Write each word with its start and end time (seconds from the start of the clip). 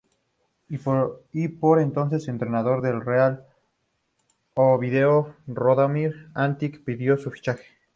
El 1.31 1.51
por 1.59 1.79
entonces 1.79 2.27
entrenador 2.27 2.81
del 2.81 3.01
Real 3.05 3.45
Oviedo, 4.55 5.35
Radomir 5.45 6.29
Antić, 6.33 6.83
pidió 6.83 7.19
su 7.19 7.29
fichaje. 7.29 7.65